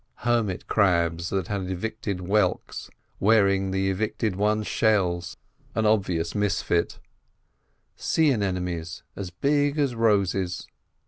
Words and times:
Hermit 0.25 0.65
crabs 0.65 1.29
that 1.29 1.45
had 1.47 1.69
evicted 1.69 2.21
whelks, 2.21 2.89
wearing 3.19 3.69
the 3.69 3.87
evicted 3.91 4.35
ones' 4.35 4.65
shells—an 4.65 5.85
obvious 5.85 6.33
misfit; 6.33 6.97
sea 7.95 8.31
anemones 8.31 9.03
as 9.15 9.29
big 9.29 9.77
as 9.77 9.93
roses. 9.93 10.65